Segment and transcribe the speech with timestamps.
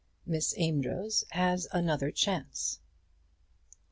[0.25, 2.79] MISS AMEDROZ HAS ANOTHER CHANCE.